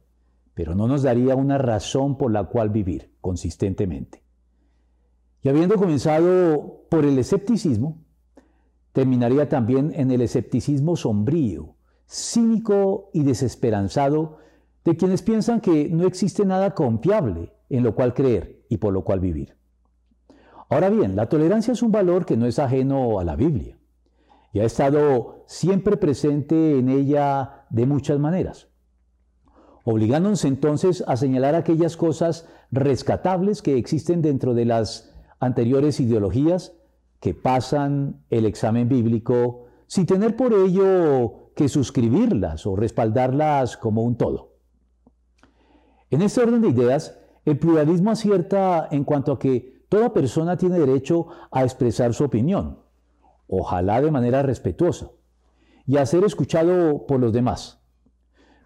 pero 0.53 0.75
no 0.75 0.88
nos 0.88 1.03
daría 1.03 1.35
una 1.35 1.57
razón 1.57 2.17
por 2.17 2.31
la 2.31 2.43
cual 2.45 2.69
vivir 2.69 3.13
consistentemente. 3.21 4.21
Y 5.41 5.50
habiendo 5.50 5.75
comenzado 5.75 6.85
por 6.89 7.05
el 7.05 7.17
escepticismo, 7.19 8.01
terminaría 8.91 9.47
también 9.47 9.91
en 9.95 10.12
el 10.12 10.21
escepticismo 10.21 10.95
sombrío, 10.95 11.75
cínico 12.07 13.09
y 13.13 13.23
desesperanzado 13.23 14.38
de 14.83 14.97
quienes 14.97 15.21
piensan 15.21 15.62
que 15.62 15.89
no 15.89 16.05
existe 16.05 16.45
nada 16.45 16.73
confiable 16.73 17.53
en 17.69 17.83
lo 17.83 17.95
cual 17.95 18.13
creer 18.13 18.65
y 18.69 18.77
por 18.77 18.93
lo 18.93 19.03
cual 19.03 19.21
vivir. 19.21 19.55
Ahora 20.69 20.89
bien, 20.89 21.15
la 21.15 21.29
tolerancia 21.29 21.71
es 21.71 21.81
un 21.81 21.91
valor 21.91 22.25
que 22.25 22.38
no 22.38 22.45
es 22.45 22.59
ajeno 22.59 23.19
a 23.19 23.23
la 23.23 23.35
Biblia 23.35 23.77
y 24.53 24.60
ha 24.60 24.65
estado 24.65 25.43
siempre 25.48 25.98
presente 25.98 26.77
en 26.77 26.88
ella 26.88 27.65
de 27.72 27.88
muchas 27.88 28.19
maneras, 28.19 28.69
obligándonos 29.83 30.45
entonces 30.45 31.03
a 31.07 31.17
señalar 31.17 31.55
aquellas 31.55 31.98
cosas 31.98 32.48
rescatables 32.72 33.63
que 33.63 33.77
existen 33.77 34.22
dentro 34.22 34.53
de 34.53 34.65
las 34.65 35.12
anteriores 35.39 36.00
ideologías 36.00 36.74
que 37.19 37.33
pasan 37.33 38.24
el 38.29 38.45
examen 38.45 38.88
bíblico 38.88 39.65
sin 39.88 40.05
tener 40.05 40.36
por 40.36 40.53
ello 40.53 41.51
que 41.55 41.67
suscribirlas 41.67 42.65
o 42.67 42.75
respaldarlas 42.75 43.75
como 43.75 44.03
un 44.03 44.17
todo. 44.17 44.53
En 46.12 46.22
este 46.22 46.41
orden 46.41 46.62
de 46.62 46.69
ideas, 46.69 47.19
el 47.45 47.57
pluralismo 47.57 48.12
acierta 48.12 48.88
en 48.91 49.03
cuanto 49.03 49.31
a 49.31 49.39
que 49.39 49.86
toda 49.89 50.13
persona 50.13 50.57
tiene 50.57 50.77
derecho 50.77 51.27
a 51.51 51.63
expresar 51.63 52.13
su 52.13 52.24
opinión, 52.24 52.82
ojalá 53.55 54.01
de 54.01 54.12
manera 54.12 54.41
respetuosa, 54.41 55.12
y 55.86 55.98
a 55.98 56.05
ser 56.05 56.24
escuchado 56.24 57.05
por 57.05 57.19
los 57.19 57.33
demás. 57.33 57.81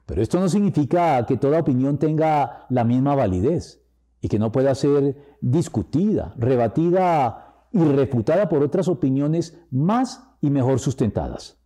Pero 0.05 0.21
esto 0.21 0.39
no 0.39 0.47
significa 0.47 1.25
que 1.25 1.37
toda 1.37 1.59
opinión 1.59 1.97
tenga 1.97 2.65
la 2.69 2.83
misma 2.83 3.15
validez 3.15 3.83
y 4.21 4.29
que 4.29 4.39
no 4.39 4.51
pueda 4.51 4.73
ser 4.73 5.17
discutida, 5.41 6.33
rebatida 6.37 7.65
y 7.71 7.83
refutada 7.83 8.47
por 8.47 8.63
otras 8.63 8.87
opiniones 8.87 9.59
más 9.69 10.23
y 10.41 10.49
mejor 10.49 10.79
sustentadas. 10.79 11.57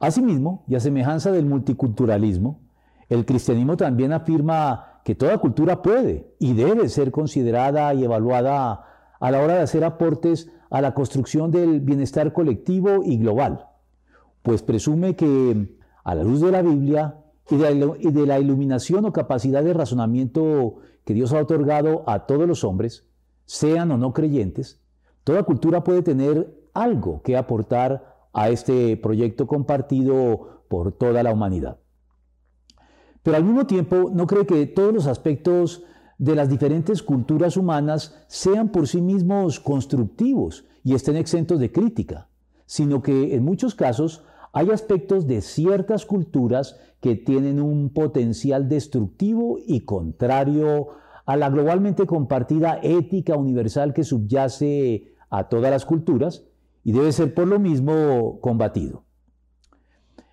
Asimismo, 0.00 0.64
y 0.66 0.74
a 0.74 0.80
semejanza 0.80 1.30
del 1.30 1.46
multiculturalismo, 1.46 2.60
el 3.08 3.26
cristianismo 3.26 3.76
también 3.76 4.12
afirma 4.12 5.00
que 5.04 5.14
toda 5.14 5.38
cultura 5.38 5.82
puede 5.82 6.34
y 6.38 6.54
debe 6.54 6.88
ser 6.88 7.10
considerada 7.10 7.92
y 7.94 8.04
evaluada 8.04 8.84
a 9.20 9.30
la 9.30 9.40
hora 9.40 9.54
de 9.54 9.60
hacer 9.60 9.84
aportes 9.84 10.50
a 10.70 10.80
la 10.80 10.94
construcción 10.94 11.50
del 11.50 11.80
bienestar 11.80 12.32
colectivo 12.32 13.02
y 13.04 13.18
global, 13.18 13.66
pues 14.42 14.62
presume 14.62 15.16
que 15.16 15.76
a 16.04 16.14
la 16.14 16.24
luz 16.24 16.40
de 16.40 16.52
la 16.52 16.62
Biblia 16.62 17.18
y 17.50 17.56
de 18.10 18.26
la 18.26 18.38
iluminación 18.38 19.04
o 19.04 19.12
capacidad 19.12 19.62
de 19.62 19.74
razonamiento 19.74 20.76
que 21.04 21.14
Dios 21.14 21.32
ha 21.32 21.40
otorgado 21.40 22.04
a 22.06 22.26
todos 22.26 22.48
los 22.48 22.64
hombres, 22.64 23.06
sean 23.44 23.90
o 23.90 23.98
no 23.98 24.12
creyentes, 24.12 24.80
toda 25.22 25.42
cultura 25.42 25.84
puede 25.84 26.02
tener 26.02 26.54
algo 26.72 27.22
que 27.22 27.36
aportar 27.36 28.14
a 28.32 28.48
este 28.48 28.96
proyecto 28.96 29.46
compartido 29.46 30.64
por 30.68 30.92
toda 30.92 31.22
la 31.22 31.32
humanidad. 31.32 31.78
Pero 33.22 33.36
al 33.36 33.44
mismo 33.44 33.66
tiempo 33.66 34.10
no 34.12 34.26
cree 34.26 34.44
que 34.44 34.66
todos 34.66 34.92
los 34.92 35.06
aspectos 35.06 35.84
de 36.24 36.34
las 36.34 36.48
diferentes 36.48 37.02
culturas 37.02 37.58
humanas 37.58 38.24
sean 38.28 38.70
por 38.70 38.88
sí 38.88 39.02
mismos 39.02 39.60
constructivos 39.60 40.64
y 40.82 40.94
estén 40.94 41.16
exentos 41.16 41.60
de 41.60 41.70
crítica, 41.70 42.28
sino 42.64 43.02
que 43.02 43.34
en 43.34 43.44
muchos 43.44 43.74
casos 43.74 44.24
hay 44.54 44.70
aspectos 44.70 45.26
de 45.26 45.42
ciertas 45.42 46.06
culturas 46.06 46.80
que 47.00 47.14
tienen 47.14 47.60
un 47.60 47.90
potencial 47.90 48.70
destructivo 48.70 49.58
y 49.66 49.84
contrario 49.84 50.88
a 51.26 51.36
la 51.36 51.50
globalmente 51.50 52.06
compartida 52.06 52.78
ética 52.82 53.36
universal 53.36 53.92
que 53.92 54.04
subyace 54.04 55.14
a 55.28 55.50
todas 55.50 55.70
las 55.70 55.84
culturas 55.84 56.46
y 56.84 56.92
debe 56.92 57.12
ser 57.12 57.34
por 57.34 57.48
lo 57.48 57.58
mismo 57.58 58.40
combatido. 58.40 59.04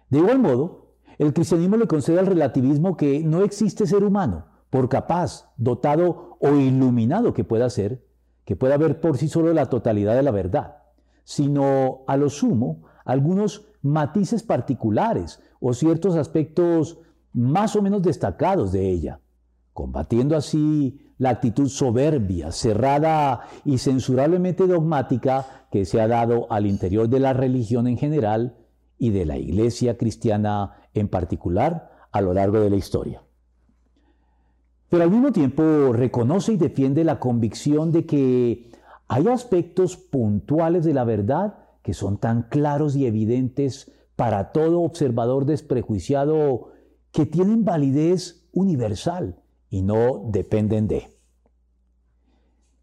De 0.10 0.19
igual 0.19 0.39
modo, 0.39 0.93
el 1.17 1.33
cristianismo 1.33 1.75
le 1.75 1.88
concede 1.88 2.19
al 2.19 2.27
relativismo 2.27 2.95
que 2.95 3.24
no 3.24 3.43
existe 3.43 3.86
ser 3.86 4.05
humano, 4.05 4.50
por 4.72 4.90
capaz, 4.90 5.51
dotado 5.58 6.38
o 6.40 6.56
iluminado 6.56 7.34
que 7.36 7.44
pueda 7.44 7.70
ser, 7.70 8.04
que 8.46 8.56
pueda 8.56 8.78
ver 8.78 9.00
por 9.00 9.18
sí 9.18 9.28
solo 9.28 9.54
la 9.54 9.68
totalidad 9.68 10.16
de 10.16 10.24
la 10.24 10.32
verdad, 10.32 10.78
sino 11.24 12.00
a 12.08 12.18
lo 12.18 12.30
sumo 12.30 12.86
algunos 13.06 13.68
matices 13.84 14.44
particulares 14.44 15.40
o 15.60 15.74
ciertos 15.74 16.16
aspectos 16.16 17.00
más 17.34 17.75
o 17.75 17.82
menos 17.82 18.01
destacados 18.01 18.72
de 18.72 18.90
ella, 18.90 19.20
combatiendo 19.74 20.38
así 20.38 21.06
la 21.18 21.32
actitud 21.32 21.68
soberbia, 21.68 22.51
cerrada 22.51 23.42
y 23.66 23.78
censurablemente 23.78 24.68
dogmática 24.68 25.68
que 25.70 25.84
se 25.84 26.00
ha 26.00 26.08
dado 26.08 26.48
al 26.50 26.66
interior 26.66 27.10
de 27.10 27.20
la 27.20 27.34
religión 27.34 27.88
en 27.88 27.98
general 27.98 28.56
y 28.98 29.10
de 29.10 29.25
la 29.25 29.38
iglesia 29.38 29.98
cristiana 29.98 30.78
en 30.94 31.10
particular 31.10 31.92
a 32.12 32.22
lo 32.22 32.34
largo 32.34 32.62
de 32.62 32.70
la 32.70 32.78
historia. 32.78 33.22
Pero 34.91 35.05
al 35.05 35.10
mismo 35.10 35.31
tiempo 35.31 35.93
reconoce 35.93 36.51
y 36.51 36.57
defiende 36.57 37.05
la 37.05 37.17
convicción 37.17 37.93
de 37.93 38.05
que 38.05 38.71
hay 39.07 39.25
aspectos 39.29 39.95
puntuales 39.95 40.83
de 40.83 40.93
la 40.93 41.05
verdad 41.05 41.60
que 41.81 41.93
son 41.93 42.17
tan 42.17 42.43
claros 42.50 42.98
y 42.98 43.05
evidentes 43.05 43.89
para 44.17 44.51
todo 44.51 44.81
observador 44.81 45.45
desprejuiciado 45.45 46.74
que 47.13 47.25
tienen 47.25 47.63
validez 47.63 48.50
universal 48.51 49.41
y 49.69 49.81
no 49.81 50.29
dependen 50.29 50.89
de. 50.89 51.07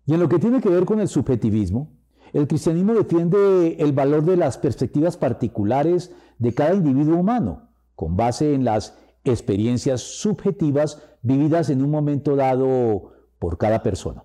Y 0.06 0.14
en 0.14 0.20
lo 0.20 0.30
que 0.30 0.38
tiene 0.38 0.62
que 0.62 0.70
ver 0.70 0.86
con 0.86 1.00
el 1.00 1.08
subjetivismo, 1.08 1.92
el 2.32 2.48
cristianismo 2.48 2.94
defiende 2.94 3.76
el 3.80 3.92
valor 3.92 4.24
de 4.24 4.38
las 4.38 4.56
perspectivas 4.56 5.18
particulares 5.18 6.14
de 6.38 6.54
cada 6.54 6.74
individuo 6.74 7.18
humano, 7.18 7.68
con 7.94 8.16
base 8.16 8.54
en 8.54 8.64
las 8.64 8.96
experiencias 9.30 10.00
subjetivas 10.00 11.02
vividas 11.22 11.70
en 11.70 11.82
un 11.82 11.90
momento 11.90 12.36
dado 12.36 13.12
por 13.38 13.58
cada 13.58 13.82
persona. 13.82 14.24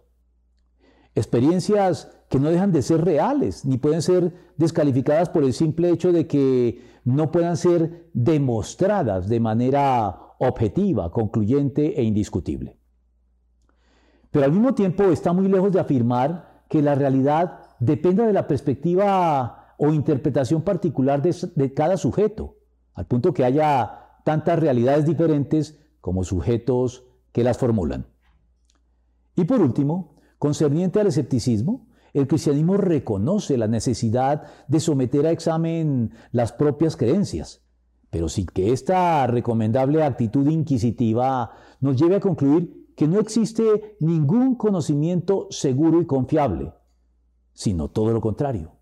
Experiencias 1.16 2.20
que 2.30 2.40
no 2.40 2.50
dejan 2.50 2.72
de 2.72 2.82
ser 2.82 3.04
reales, 3.04 3.66
ni 3.66 3.78
pueden 3.78 4.02
ser 4.02 4.34
descalificadas 4.58 5.30
por 5.30 5.44
el 5.44 5.54
simple 5.54 5.90
hecho 5.90 6.12
de 6.12 6.26
que 6.26 6.82
no 7.04 7.32
puedan 7.32 7.58
ser 7.58 8.10
demostradas 8.14 9.28
de 9.30 9.40
manera 9.40 10.18
objetiva, 10.40 11.12
concluyente 11.12 12.00
e 12.00 12.04
indiscutible. 12.04 12.78
Pero 14.32 14.46
al 14.46 14.52
mismo 14.52 14.74
tiempo 14.74 15.04
está 15.06 15.32
muy 15.32 15.48
lejos 15.48 15.72
de 15.72 15.80
afirmar 15.80 16.64
que 16.68 16.82
la 16.82 16.96
realidad 16.96 17.60
dependa 17.80 18.26
de 18.26 18.34
la 18.34 18.48
perspectiva 18.48 19.76
o 19.78 19.94
interpretación 19.94 20.64
particular 20.64 21.22
de, 21.22 21.74
cada 21.74 21.98
sujeto, 21.98 22.56
al 22.96 23.06
punto 23.06 23.34
que 23.34 23.46
haya 23.46 24.03
tantas 24.24 24.60
realidades 24.60 25.06
diferentes 25.06 25.80
como 26.02 26.24
sujetos 26.24 27.06
que 27.32 27.44
las 27.44 27.58
formulan. 27.58 28.08
Y 29.36 29.46
por 29.46 29.62
último, 29.62 30.16
concerniente 30.38 31.00
al 31.00 31.08
escepticismo, 31.08 31.88
el 32.14 32.28
cristianismo 32.28 32.78
reconoce 32.78 33.58
la 33.58 33.68
necesidad 33.68 34.44
de 34.68 34.80
someter 34.80 35.26
a 35.26 35.32
examen 35.32 36.12
las 36.32 36.52
propias 36.52 36.96
creencias, 36.96 37.64
pero 38.12 38.30
sin 38.30 38.46
que 38.46 38.72
esta 38.72 39.26
recomendable 39.26 40.04
actitud 40.04 40.48
inquisitiva 40.48 41.52
nos 41.80 41.96
lleve 41.96 42.18
a 42.18 42.20
concluir 42.20 42.94
que 42.96 43.08
no 43.08 43.20
existe 43.20 43.98
ningún 44.00 44.56
conocimiento 44.56 45.48
seguro 45.50 46.00
y 46.00 46.06
confiable, 46.06 46.74
sino 47.54 47.90
todo 47.90 48.12
lo 48.12 48.22
contrario, 48.22 48.74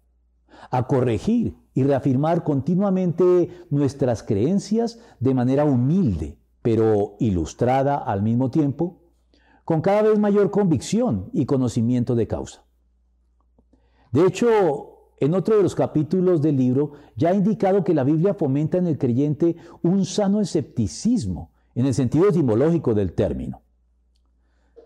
a 0.69 0.85
corregir 0.85 1.55
y 1.73 1.83
reafirmar 1.83 2.43
continuamente 2.43 3.49
nuestras 3.69 4.23
creencias 4.23 4.99
de 5.19 5.33
manera 5.33 5.65
humilde, 5.65 6.37
pero 6.61 7.15
ilustrada 7.19 7.97
al 7.97 8.21
mismo 8.21 8.51
tiempo, 8.51 9.01
con 9.63 9.81
cada 9.81 10.01
vez 10.01 10.19
mayor 10.19 10.51
convicción 10.51 11.29
y 11.33 11.45
conocimiento 11.45 12.15
de 12.15 12.27
causa. 12.27 12.65
De 14.11 14.25
hecho, 14.25 14.91
en 15.19 15.33
otro 15.33 15.55
de 15.55 15.63
los 15.63 15.75
capítulos 15.75 16.41
del 16.41 16.57
libro 16.57 16.93
ya 17.15 17.29
ha 17.29 17.35
indicado 17.35 17.83
que 17.83 17.93
la 17.93 18.03
Biblia 18.03 18.33
fomenta 18.33 18.77
en 18.77 18.87
el 18.87 18.97
creyente 18.97 19.55
un 19.81 20.03
sano 20.05 20.41
escepticismo, 20.41 21.51
en 21.75 21.85
el 21.85 21.93
sentido 21.93 22.27
etimológico 22.27 22.93
del 22.93 23.13
término. 23.13 23.61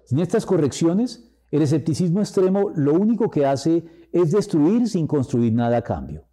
Sin 0.04 0.20
estas 0.20 0.46
correcciones, 0.46 1.32
el 1.50 1.62
escepticismo 1.62 2.20
extremo 2.20 2.70
lo 2.76 2.94
único 2.94 3.32
que 3.32 3.46
hace 3.46 3.86
es 4.12 4.32
destruir 4.32 4.88
sin 4.88 5.08
construir 5.08 5.54
nada 5.54 5.78
a 5.78 5.82
cambio. 5.82 6.25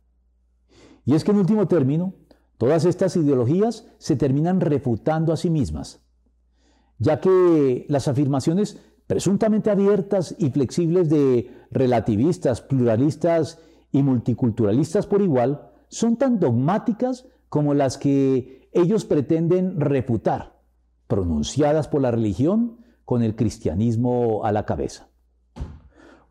Y 1.05 1.15
es 1.15 1.25
que 1.25 1.33
en 1.33 1.39
último 1.39 1.67
término, 1.69 2.15
todas 2.59 2.85
estas 2.85 3.17
ideologías 3.17 3.87
se 3.99 4.17
terminan 4.17 4.61
refutando 4.61 5.33
a 5.33 5.37
sí 5.37 5.51
mismas, 5.51 6.03
ya 6.99 7.21
que 7.21 7.87
las 7.89 8.09
afirmaciones 8.09 8.79
presuntamente 9.07 9.71
abiertas 9.71 10.35
y 10.39 10.51
flexibles 10.51 11.09
de 11.11 11.51
relativistas, 11.71 12.63
pluralistas 12.63 13.59
y 13.91 14.03
multiculturalistas 14.03 15.07
por 15.07 15.23
igual 15.23 15.71
son 15.89 16.17
tan 16.17 16.39
dogmáticas 16.39 17.27
como 17.49 17.75
las 17.75 17.99
que 17.99 18.71
ellos 18.73 19.05
pretenden 19.05 19.79
refutar, 19.81 20.61
pronunciadas 21.09 21.89
por 21.89 22.01
la 22.01 22.11
religión 22.11 22.79
con 23.05 23.23
el 23.23 23.37
cristianismo 23.37 24.45
a 24.45 24.53
la 24.53 24.65
cabeza. 24.65 25.09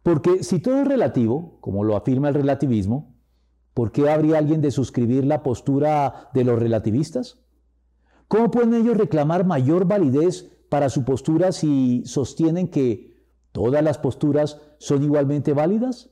Porque 0.01 0.43
si 0.43 0.60
todo 0.60 0.81
es 0.81 0.88
relativo, 0.88 1.57
como 1.62 1.84
lo 1.84 1.95
afirma 1.95 2.29
el 2.29 2.36
relativismo, 2.36 3.11
¿por 3.73 3.91
qué 3.91 4.10
habría 4.10 4.38
alguien 4.38 4.62
de 4.62 4.71
suscribir 4.71 5.25
la 5.25 5.43
postura 5.43 6.29
de 6.34 6.43
los 6.43 6.60
relativistas? 6.60 7.39
¿Cómo 8.27 8.51
pueden 8.51 8.73
ellos 8.73 8.97
reclamar 8.97 9.45
mayor 9.45 9.86
validez 9.86 10.49
para 10.69 10.89
su 10.89 11.03
postura 11.03 11.51
si 11.51 12.03
sostienen 12.05 12.69
que 12.69 13.25
todas 13.51 13.84
las 13.84 13.97
posturas 13.97 14.62
son 14.77 15.03
igualmente 15.03 15.53
válidas? 15.53 16.12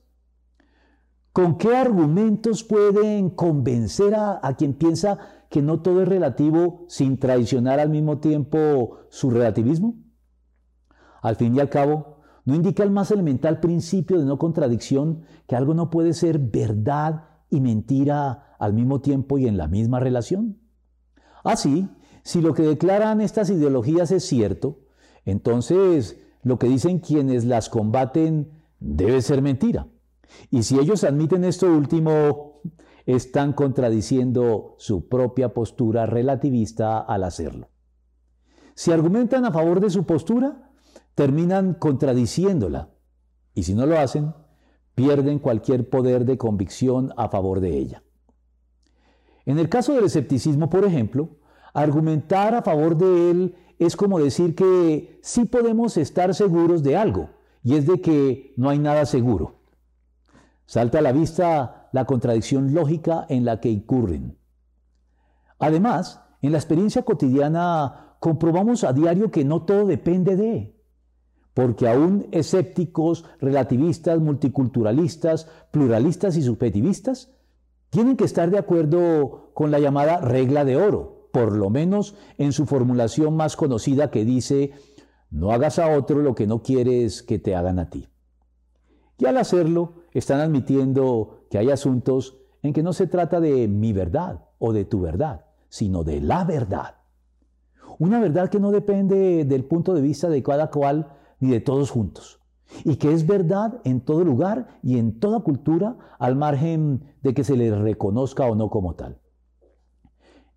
¿Con 1.32 1.58
qué 1.58 1.76
argumentos 1.76 2.64
pueden 2.64 3.30
convencer 3.30 4.14
a, 4.14 4.40
a, 4.42 4.56
quien 4.56 4.74
piensa 4.74 5.18
que 5.48 5.62
no 5.62 5.80
todo 5.80 6.02
es 6.02 6.08
relativo 6.08 6.84
sin 6.88 7.18
traicionar 7.18 7.78
al 7.78 7.88
mismo 7.88 8.18
tiempo 8.18 8.98
su 9.08 9.30
relativismo? 9.30 9.94
Al 11.22 11.36
fin 11.36 11.54
y 11.54 11.60
al 11.60 11.70
cabo, 11.70 12.18
¿no 12.44 12.54
indica 12.54 12.82
el 12.82 12.90
más 12.90 13.10
elemental 13.10 13.60
principio 13.60 14.18
de 14.18 14.24
no 14.24 14.38
contradicción 14.38 15.22
que 15.46 15.56
algo 15.56 15.72
no 15.72 15.88
puede 15.88 16.14
ser 16.14 16.38
verdad 16.38 17.29
y 17.50 17.60
mentira 17.60 18.54
al 18.58 18.72
mismo 18.72 19.00
tiempo 19.00 19.38
y 19.38 19.46
en 19.46 19.56
la 19.56 19.68
misma 19.68 20.00
relación? 20.00 20.58
Así, 21.44 21.88
si 22.22 22.40
lo 22.40 22.54
que 22.54 22.62
declaran 22.62 23.20
estas 23.20 23.50
ideologías 23.50 24.10
es 24.10 24.24
cierto, 24.24 24.80
entonces 25.24 26.18
lo 26.42 26.58
que 26.58 26.68
dicen 26.68 27.00
quienes 27.00 27.44
las 27.44 27.68
combaten 27.68 28.52
debe 28.78 29.20
ser 29.22 29.42
mentira. 29.42 29.88
Y 30.50 30.62
si 30.62 30.78
ellos 30.78 31.04
admiten 31.04 31.44
esto 31.44 31.66
último, 31.66 32.60
están 33.06 33.52
contradiciendo 33.52 34.76
su 34.78 35.08
propia 35.08 35.52
postura 35.52 36.06
relativista 36.06 37.00
al 37.00 37.24
hacerlo. 37.24 37.68
Si 38.74 38.92
argumentan 38.92 39.44
a 39.44 39.52
favor 39.52 39.80
de 39.80 39.90
su 39.90 40.04
postura, 40.04 40.70
terminan 41.14 41.74
contradiciéndola 41.74 42.90
y 43.54 43.64
si 43.64 43.74
no 43.74 43.86
lo 43.86 43.98
hacen, 43.98 44.32
pierden 44.94 45.38
cualquier 45.38 45.88
poder 45.88 46.24
de 46.24 46.38
convicción 46.38 47.12
a 47.16 47.28
favor 47.28 47.60
de 47.60 47.76
ella. 47.76 48.02
En 49.46 49.58
el 49.58 49.68
caso 49.68 49.94
del 49.94 50.04
escepticismo, 50.04 50.68
por 50.70 50.84
ejemplo, 50.84 51.30
argumentar 51.72 52.54
a 52.54 52.62
favor 52.62 52.96
de 52.96 53.30
él 53.30 53.54
es 53.78 53.96
como 53.96 54.18
decir 54.18 54.54
que 54.54 55.18
sí 55.22 55.46
podemos 55.46 55.96
estar 55.96 56.34
seguros 56.34 56.82
de 56.82 56.96
algo, 56.96 57.30
y 57.62 57.74
es 57.74 57.86
de 57.86 58.00
que 58.00 58.52
no 58.56 58.68
hay 58.68 58.78
nada 58.78 59.06
seguro. 59.06 59.60
Salta 60.66 60.98
a 60.98 61.02
la 61.02 61.12
vista 61.12 61.88
la 61.92 62.04
contradicción 62.04 62.74
lógica 62.74 63.26
en 63.28 63.44
la 63.44 63.60
que 63.60 63.70
incurren. 63.70 64.38
Además, 65.58 66.20
en 66.42 66.52
la 66.52 66.58
experiencia 66.58 67.02
cotidiana 67.02 68.16
comprobamos 68.20 68.84
a 68.84 68.92
diario 68.92 69.30
que 69.30 69.44
no 69.44 69.62
todo 69.62 69.86
depende 69.86 70.36
de 70.36 70.79
porque 71.54 71.88
aún 71.88 72.26
escépticos, 72.32 73.24
relativistas, 73.40 74.20
multiculturalistas, 74.20 75.48
pluralistas 75.70 76.36
y 76.36 76.42
subjetivistas 76.42 77.32
tienen 77.90 78.16
que 78.16 78.24
estar 78.24 78.50
de 78.50 78.58
acuerdo 78.58 79.50
con 79.54 79.70
la 79.70 79.80
llamada 79.80 80.20
regla 80.20 80.64
de 80.64 80.76
oro, 80.76 81.28
por 81.32 81.56
lo 81.56 81.70
menos 81.70 82.14
en 82.38 82.52
su 82.52 82.66
formulación 82.66 83.36
más 83.36 83.56
conocida 83.56 84.10
que 84.10 84.24
dice, 84.24 84.72
no 85.30 85.52
hagas 85.52 85.78
a 85.78 85.96
otro 85.96 86.20
lo 86.20 86.34
que 86.34 86.46
no 86.46 86.62
quieres 86.62 87.22
que 87.22 87.38
te 87.38 87.54
hagan 87.54 87.78
a 87.78 87.90
ti. 87.90 88.08
Y 89.18 89.26
al 89.26 89.36
hacerlo, 89.36 89.94
están 90.12 90.40
admitiendo 90.40 91.44
que 91.50 91.58
hay 91.58 91.70
asuntos 91.70 92.38
en 92.62 92.72
que 92.72 92.82
no 92.82 92.92
se 92.92 93.06
trata 93.06 93.40
de 93.40 93.68
mi 93.68 93.92
verdad 93.92 94.46
o 94.58 94.72
de 94.72 94.84
tu 94.84 95.00
verdad, 95.00 95.46
sino 95.68 96.04
de 96.04 96.20
la 96.20 96.44
verdad. 96.44 96.96
Una 97.98 98.18
verdad 98.18 98.48
que 98.48 98.60
no 98.60 98.70
depende 98.70 99.44
del 99.44 99.64
punto 99.64 99.94
de 99.94 100.00
vista 100.00 100.28
de 100.28 100.42
cada 100.42 100.70
cual, 100.70 101.12
ni 101.40 101.50
de 101.50 101.60
todos 101.60 101.90
juntos. 101.90 102.40
Y 102.84 102.96
que 102.96 103.12
es 103.12 103.26
verdad 103.26 103.80
en 103.84 104.00
todo 104.00 104.24
lugar 104.24 104.78
y 104.82 104.98
en 104.98 105.18
toda 105.18 105.40
cultura, 105.40 105.96
al 106.18 106.36
margen 106.36 107.04
de 107.22 107.34
que 107.34 107.42
se 107.42 107.56
le 107.56 107.74
reconozca 107.74 108.46
o 108.46 108.54
no 108.54 108.70
como 108.70 108.94
tal. 108.94 109.18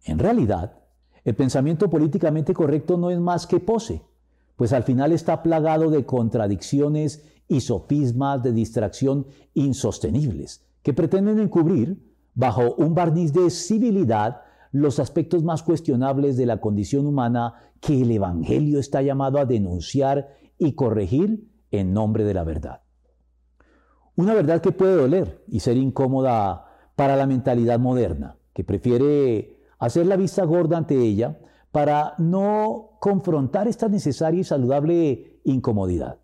En 0.03 0.19
realidad, 0.19 0.79
el 1.23 1.35
pensamiento 1.35 1.89
políticamente 1.89 2.53
correcto 2.53 2.97
no 2.97 3.09
es 3.09 3.19
más 3.19 3.47
que 3.47 3.59
pose, 3.59 4.03
pues 4.55 4.73
al 4.73 4.83
final 4.83 5.11
está 5.11 5.41
plagado 5.41 5.89
de 5.89 6.05
contradicciones 6.05 7.23
y 7.47 7.61
sofismas 7.61 8.43
de 8.43 8.51
distracción 8.51 9.27
insostenibles, 9.53 10.65
que 10.83 10.93
pretenden 10.93 11.39
encubrir, 11.39 12.13
bajo 12.35 12.75
un 12.75 12.93
barniz 12.93 13.31
de 13.31 13.49
civilidad, 13.49 14.41
los 14.71 14.99
aspectos 14.99 15.43
más 15.43 15.61
cuestionables 15.61 16.35
de 16.35 16.47
la 16.47 16.59
condición 16.59 17.05
humana 17.05 17.53
que 17.79 18.01
el 18.01 18.11
Evangelio 18.11 18.79
está 18.79 19.01
llamado 19.01 19.37
a 19.37 19.45
denunciar 19.45 20.29
y 20.65 20.73
corregir 20.73 21.49
en 21.71 21.93
nombre 21.93 22.23
de 22.23 22.33
la 22.33 22.43
verdad. 22.43 22.81
Una 24.15 24.33
verdad 24.33 24.61
que 24.61 24.71
puede 24.71 24.95
doler 24.95 25.43
y 25.47 25.59
ser 25.59 25.77
incómoda 25.77 26.65
para 26.95 27.15
la 27.15 27.25
mentalidad 27.25 27.79
moderna, 27.79 28.37
que 28.53 28.63
prefiere 28.63 29.59
hacer 29.79 30.05
la 30.05 30.15
vista 30.15 30.43
gorda 30.43 30.77
ante 30.77 30.95
ella 30.95 31.39
para 31.71 32.13
no 32.19 32.97
confrontar 32.99 33.67
esta 33.67 33.87
necesaria 33.87 34.41
y 34.41 34.43
saludable 34.43 35.39
incomodidad. 35.43 36.19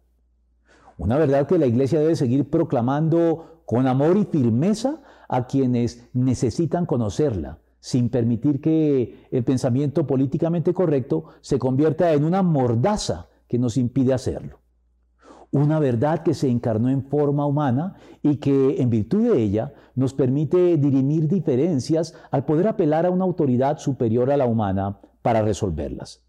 Una 0.97 1.17
verdad 1.17 1.47
que 1.47 1.57
la 1.57 1.65
Iglesia 1.65 1.99
debe 1.99 2.15
seguir 2.15 2.49
proclamando 2.49 3.63
con 3.65 3.87
amor 3.87 4.17
y 4.17 4.25
firmeza 4.25 5.01
a 5.27 5.47
quienes 5.47 6.07
necesitan 6.13 6.85
conocerla, 6.85 7.59
sin 7.79 8.09
permitir 8.09 8.61
que 8.61 9.27
el 9.31 9.43
pensamiento 9.43 10.05
políticamente 10.05 10.73
correcto 10.73 11.25
se 11.41 11.57
convierta 11.57 12.13
en 12.13 12.25
una 12.25 12.43
mordaza 12.43 13.28
que 13.49 13.59
nos 13.59 13.75
impide 13.75 14.13
hacerlo. 14.13 14.61
Una 15.51 15.79
verdad 15.79 16.21
que 16.21 16.35
se 16.35 16.47
encarnó 16.47 16.89
en 16.89 17.03
forma 17.03 17.45
humana 17.45 17.95
y 18.21 18.37
que 18.37 18.79
en 18.79 18.91
virtud 18.91 19.33
de 19.33 19.41
ella 19.41 19.73
nos 19.95 20.13
permite 20.13 20.77
dirimir 20.77 21.27
diferencias 21.27 22.13
al 22.29 22.45
poder 22.45 22.67
apelar 22.67 23.07
a 23.07 23.09
una 23.09 23.25
autoridad 23.25 23.79
superior 23.79 24.31
a 24.31 24.37
la 24.37 24.45
humana 24.45 24.99
para 25.23 25.41
resolverlas. 25.41 26.23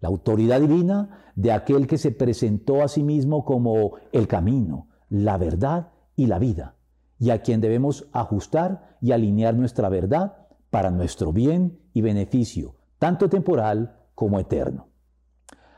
La 0.00 0.08
autoridad 0.08 0.60
divina 0.60 1.32
de 1.34 1.52
aquel 1.52 1.86
que 1.86 1.96
se 1.96 2.12
presentó 2.12 2.82
a 2.82 2.88
sí 2.88 3.02
mismo 3.02 3.46
como 3.46 3.94
el 4.12 4.28
camino, 4.28 4.88
la 5.08 5.38
verdad 5.38 5.88
y 6.14 6.26
la 6.26 6.38
vida, 6.38 6.76
y 7.18 7.30
a 7.30 7.40
quien 7.40 7.62
debemos 7.62 8.08
ajustar 8.12 8.96
y 9.00 9.12
alinear 9.12 9.54
nuestra 9.54 9.88
verdad 9.88 10.46
para 10.68 10.90
nuestro 10.90 11.32
bien 11.32 11.80
y 11.94 12.02
beneficio, 12.02 12.76
tanto 12.98 13.30
temporal 13.30 13.96
como 14.14 14.38
eterno. 14.38 14.89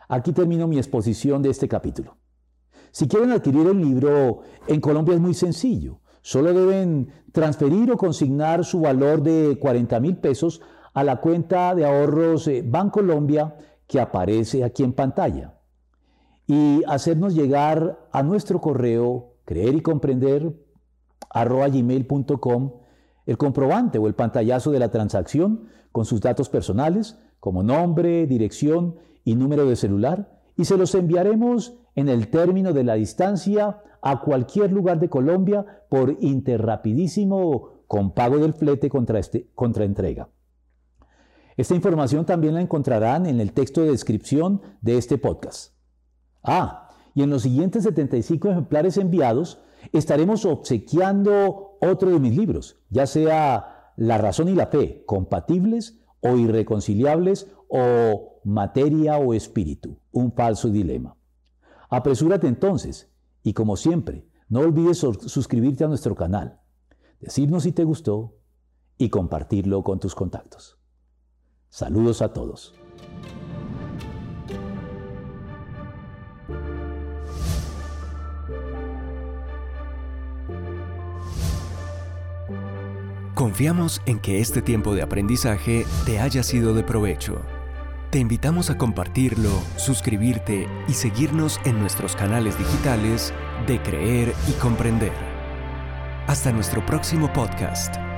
Aquí 0.08 0.32
termino 0.32 0.66
mi 0.66 0.78
exposición 0.78 1.42
de 1.42 1.50
este 1.50 1.68
capítulo. 1.68 2.16
Si 2.90 3.08
quieren 3.08 3.30
adquirir 3.30 3.66
el 3.66 3.80
libro, 3.80 4.40
en 4.66 4.80
Colombia 4.80 5.14
es 5.14 5.20
muy 5.20 5.34
sencillo. 5.34 6.00
Solo 6.20 6.52
deben 6.52 7.08
transferir 7.32 7.90
o 7.90 7.96
consignar 7.96 8.64
su 8.64 8.80
valor 8.80 9.22
de 9.22 9.58
40 9.58 9.98
mil 10.00 10.16
pesos 10.18 10.60
a 10.94 11.02
la 11.02 11.20
cuenta 11.20 11.74
de 11.74 11.86
ahorros 11.86 12.46
eh, 12.48 12.62
Bancolombia 12.64 13.56
que 13.86 14.00
aparece 14.00 14.62
aquí 14.62 14.84
en 14.84 14.92
pantalla 14.92 15.54
y 16.46 16.82
hacernos 16.86 17.34
llegar 17.34 18.08
a 18.12 18.22
nuestro 18.22 18.60
correo 18.60 19.34
creer 19.44 19.74
y 19.74 19.80
comprender 19.80 20.54
gmail.com 21.34 22.72
el 23.24 23.38
comprobante 23.38 23.98
o 23.98 24.06
el 24.06 24.14
pantallazo 24.14 24.70
de 24.70 24.78
la 24.78 24.90
transacción 24.90 25.68
con 25.92 26.04
sus 26.04 26.20
datos 26.20 26.48
personales 26.48 27.18
como 27.40 27.62
nombre, 27.62 28.26
dirección 28.26 28.96
y 29.24 29.34
número 29.34 29.66
de 29.66 29.76
celular 29.76 30.40
y 30.56 30.64
se 30.64 30.76
los 30.76 30.94
enviaremos 30.94 31.74
en 31.94 32.08
el 32.08 32.28
término 32.28 32.72
de 32.72 32.84
la 32.84 32.94
distancia 32.94 33.82
a 34.02 34.20
cualquier 34.20 34.72
lugar 34.72 34.98
de 34.98 35.08
Colombia 35.08 35.84
por 35.88 36.16
interrapidísimo 36.20 37.84
con 37.86 38.12
pago 38.12 38.38
del 38.38 38.54
flete 38.54 38.88
contra, 38.88 39.18
este, 39.18 39.48
contra 39.54 39.84
entrega. 39.84 40.28
Esta 41.56 41.74
información 41.74 42.24
también 42.24 42.54
la 42.54 42.60
encontrarán 42.60 43.26
en 43.26 43.40
el 43.40 43.52
texto 43.52 43.82
de 43.82 43.90
descripción 43.90 44.62
de 44.80 44.96
este 44.96 45.18
podcast. 45.18 45.74
Ah, 46.42 46.88
y 47.14 47.22
en 47.22 47.30
los 47.30 47.42
siguientes 47.42 47.84
75 47.84 48.50
ejemplares 48.50 48.96
enviados 48.96 49.60
estaremos 49.92 50.44
obsequiando 50.44 51.76
otro 51.80 52.10
de 52.10 52.20
mis 52.20 52.36
libros, 52.36 52.78
ya 52.90 53.06
sea 53.06 53.92
La 53.96 54.16
razón 54.16 54.48
y 54.48 54.54
la 54.54 54.68
fe, 54.68 55.04
compatibles 55.04 56.00
o 56.20 56.36
irreconciliables 56.36 57.52
o 57.68 58.31
materia 58.44 59.16
o 59.18 59.34
espíritu, 59.34 59.98
un 60.10 60.32
falso 60.32 60.68
dilema. 60.68 61.16
Apresúrate 61.88 62.46
entonces 62.46 63.10
y 63.42 63.52
como 63.52 63.76
siempre, 63.76 64.26
no 64.48 64.60
olvides 64.60 64.98
suscribirte 64.98 65.84
a 65.84 65.88
nuestro 65.88 66.14
canal, 66.14 66.60
decirnos 67.20 67.64
si 67.64 67.72
te 67.72 67.84
gustó 67.84 68.36
y 68.98 69.08
compartirlo 69.08 69.82
con 69.82 69.98
tus 69.98 70.14
contactos. 70.14 70.78
Saludos 71.68 72.22
a 72.22 72.32
todos. 72.32 72.74
Confiamos 83.34 84.00
en 84.06 84.20
que 84.20 84.40
este 84.40 84.62
tiempo 84.62 84.94
de 84.94 85.02
aprendizaje 85.02 85.84
te 86.06 86.20
haya 86.20 86.42
sido 86.42 86.74
de 86.74 86.84
provecho. 86.84 87.40
Te 88.12 88.18
invitamos 88.18 88.68
a 88.68 88.76
compartirlo, 88.76 89.48
suscribirte 89.76 90.68
y 90.86 90.92
seguirnos 90.92 91.58
en 91.64 91.80
nuestros 91.80 92.14
canales 92.14 92.58
digitales 92.58 93.32
de 93.66 93.80
Creer 93.80 94.34
y 94.50 94.52
Comprender. 94.60 95.14
Hasta 96.26 96.52
nuestro 96.52 96.84
próximo 96.84 97.32
podcast. 97.32 98.11